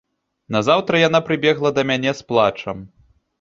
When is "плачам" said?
2.33-2.83